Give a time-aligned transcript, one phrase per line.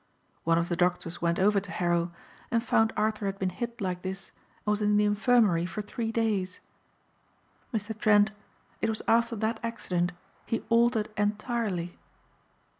[0.45, 2.11] "One of the doctors went over to Harrow
[2.49, 4.29] and found Arthur had been hit like this
[4.65, 6.59] and was in the infirmary for three days.
[7.71, 7.95] Mr.
[7.95, 8.31] Trent,
[8.81, 10.11] it was after that accident
[10.47, 11.99] he altered entirely."